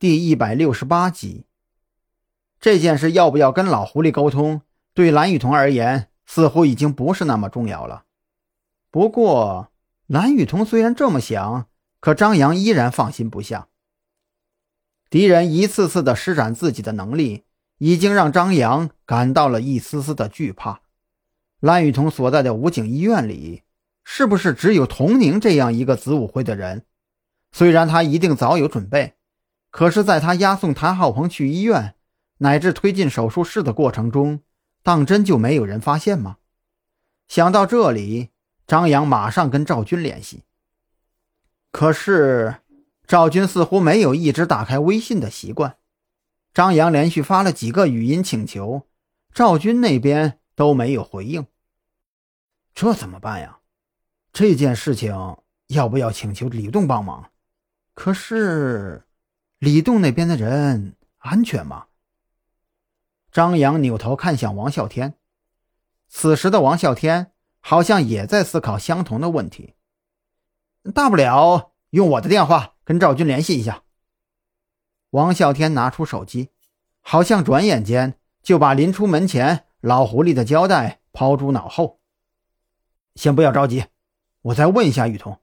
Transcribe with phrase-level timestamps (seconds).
[0.00, 1.44] 第一百六十八集。
[2.58, 4.62] 这件事要不要跟老狐狸沟通，
[4.94, 8.04] 对蓝雨桐而言似乎已经不是那么重要了。
[8.90, 9.70] 不过，
[10.06, 11.66] 蓝雨桐虽然这么想，
[12.00, 13.68] 可张扬依然放心不下。
[15.10, 17.44] 敌人一次次的施展自己的能力，
[17.76, 20.80] 已经让张扬感到了一丝丝的惧怕。
[21.60, 23.64] 蓝雨桐所在的武警医院里，
[24.02, 26.86] 是不是只有童宁这样一个子午会的人？
[27.52, 29.16] 虽然他一定早有准备。
[29.70, 31.94] 可是，在他押送谭浩鹏去医院，
[32.38, 34.40] 乃至推进手术室的过程中，
[34.82, 36.38] 当真就没有人发现吗？
[37.28, 38.30] 想到这里，
[38.66, 40.42] 张扬马上跟赵军联系。
[41.70, 42.56] 可是，
[43.06, 45.76] 赵军似乎没有一直打开微信的习惯。
[46.52, 48.88] 张扬连续发了几个语音请求，
[49.32, 51.46] 赵军那边都没有回应。
[52.74, 53.60] 这怎么办呀？
[54.32, 55.14] 这件事情
[55.68, 57.30] 要不要请求李栋帮忙？
[57.94, 59.04] 可是。
[59.60, 61.88] 李栋那边的人安全吗？
[63.30, 65.18] 张扬扭头看向王啸天，
[66.08, 69.74] 此时的王啸天好像也在思考相同的问题。
[70.94, 73.82] 大不了用我的电话跟赵军联系一下。
[75.10, 76.48] 王啸天拿出手机，
[77.02, 82.00] 好像转眼间就把临出门前老狐狸的交代抛诸脑后。
[83.14, 83.84] 先不要着急，
[84.40, 85.38] 我再问一下雨桐。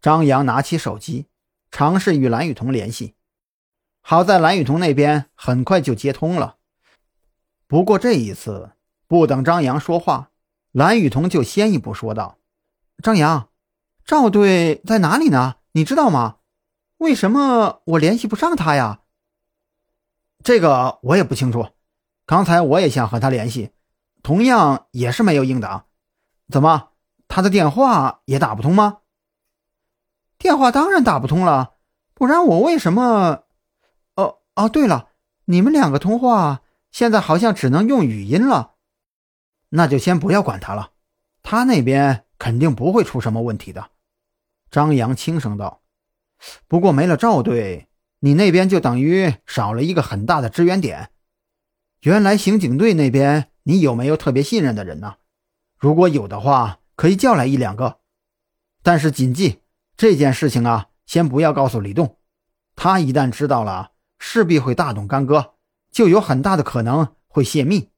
[0.00, 1.26] 张扬拿起手机。
[1.72, 3.14] 尝试与蓝雨桐联系，
[4.02, 6.58] 好在蓝雨桐那边很快就接通了。
[7.66, 8.72] 不过这一次，
[9.08, 10.30] 不等张扬说话，
[10.70, 12.36] 蓝雨桐就先一步说道
[13.02, 13.48] ：“张扬，
[14.04, 15.56] 赵队在哪里呢？
[15.72, 16.36] 你知道吗？
[16.98, 19.00] 为什么我联系不上他呀
[20.44, 21.70] ？”“这个我也不清楚。
[22.26, 23.70] 刚才我也想和他联系，
[24.22, 25.86] 同样也是没有应答。
[26.50, 26.90] 怎么，
[27.28, 28.98] 他的电话也打不通吗？”
[30.42, 31.74] 电话当然打不通了，
[32.14, 33.44] 不然我为什么？
[34.16, 35.10] 哦哦，对了，
[35.44, 38.72] 你们两个通话现在好像只能用语音了，
[39.68, 40.90] 那就先不要管他了，
[41.44, 43.90] 他那边肯定不会出什么问题的。
[44.68, 45.82] 张扬轻声道
[46.66, 47.86] ：“不过没了赵队，
[48.18, 51.10] 你那边就等于少了一个很大的支援点。
[52.00, 55.18] 原来刑警队那边你有没有特别信任的人呢？
[55.78, 58.00] 如果有的话，可以叫来一两个，
[58.82, 59.60] 但是谨记。”
[60.02, 62.16] 这件事情啊，先不要告诉李栋，
[62.74, 65.54] 他一旦知道了，势必会大动干戈，
[65.92, 67.88] 就有很大的可能会泄密。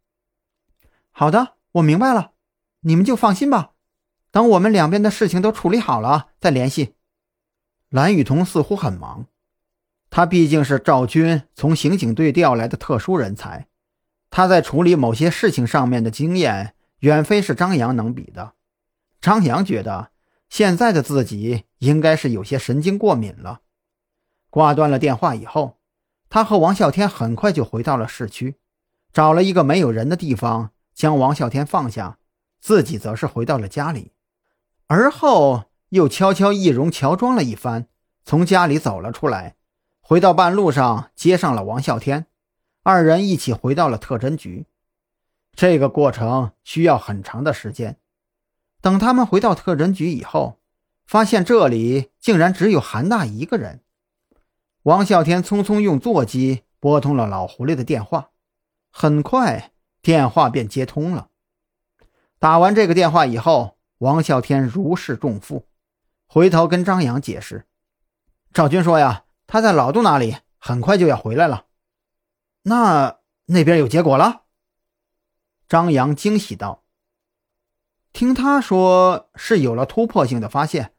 [1.13, 2.33] 好的，我明白了，
[2.81, 3.71] 你们就放心吧。
[4.31, 6.95] 等我们两边的事情都处理好了再联系。
[7.89, 9.25] 蓝雨桐似乎很忙，
[10.11, 13.67] 他毕竟是赵军从刑警队调来的特殊人才，
[14.29, 18.53] 他在处理某些事情上面的经验远非是张扬能比的。
[19.23, 20.11] 张扬觉得。
[20.55, 23.63] 现在的自己应该是有些神经过敏了。
[24.51, 25.81] 挂断了电话以后，
[26.29, 28.55] 他和王啸天很快就回到了市区，
[29.13, 32.19] 找了一个没有人的地方将王啸天放下，
[32.61, 34.13] 自己则是回到了家里。
[34.87, 37.89] 而后又悄悄易容乔装了一番，
[38.25, 39.57] 从家里走了出来，
[40.01, 42.27] 回到半路上接上了王啸天，
[42.85, 44.67] 二人一起回到了特侦局。
[45.57, 47.99] 这个过程需要很长的时间。
[48.85, 50.61] 等他们回到特侦局以后，
[51.07, 53.81] 发现这里竟然只有韩大一个人。
[54.83, 58.29] 王啸天匆匆用座机拨通了老狐狸的电话，
[58.91, 59.73] 很快
[60.03, 61.31] 电话便接通了。
[62.39, 65.67] 打完这个电话以后，王啸天如释重负，
[66.27, 67.65] 回头跟张扬解释
[68.53, 71.65] ：“赵军说呀，他在老杜那里，很快就要回来了。
[72.65, 74.43] 那那边有结果了？”
[75.67, 76.84] 张扬惊喜道。
[78.15, 80.95] 听他说是有了突破性的发现，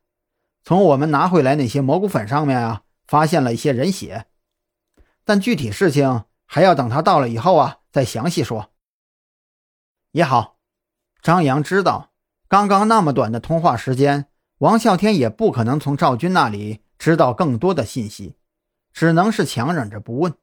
[0.65, 4.25] 从我们拿回来那些蘑菇粉上面啊，发现了一些人血，
[5.23, 8.69] 但具体事情还要等他到了以后啊再详细说。
[10.11, 10.57] 也好，
[11.21, 12.11] 张扬知道，
[12.49, 14.27] 刚刚那么短的通话时间，
[14.57, 18.35] 王啸天也不可能从赵军那里知道更多的信息，
[18.91, 20.33] 只能是强忍着不问，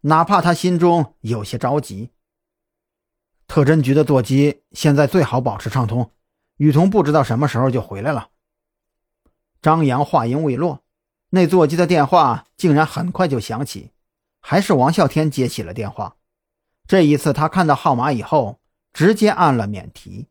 [0.00, 2.10] 哪怕他心中有些着急。
[3.50, 6.12] 特侦局的座机现在最好保持畅通，
[6.56, 8.28] 雨桐不知道什么时候就回来了。
[9.60, 10.84] 张扬话音未落，
[11.30, 13.90] 那座机的电话竟然很快就响起，
[14.40, 16.14] 还是王啸天接起了电话。
[16.86, 18.60] 这一次，他看到号码以后，
[18.92, 20.28] 直接按了免提。